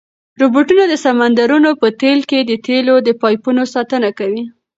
روبوټونه 0.41 0.83
د 0.87 0.93
سمندرونو 1.05 1.69
په 1.81 1.87
تل 2.01 2.19
کې 2.29 2.39
د 2.43 2.51
تېلو 2.65 2.95
د 3.07 3.09
پایپونو 3.21 3.63
ساتنه 3.73 4.09
کوي. 4.19 4.43